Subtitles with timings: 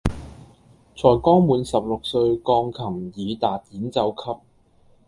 [0.95, 4.39] 才剛滿十六歲鋼琴己逹演奏級